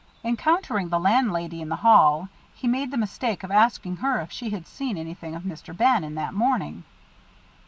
Encountering 0.23 0.89
the 0.89 0.99
landlady 0.99 1.61
in 1.61 1.69
the 1.69 1.75
hall, 1.75 2.27
he 2.55 2.67
made 2.67 2.89
the 2.89 2.97
mistake 2.97 3.43
of 3.43 3.51
asking 3.51 3.97
her 3.97 4.19
if 4.19 4.31
she 4.31 4.49
had 4.49 4.65
seen 4.65 4.97
anything 4.97 5.35
of 5.35 5.43
Mr. 5.43 5.77
Bannon 5.77 6.15
that 6.15 6.33
morning. 6.33 6.83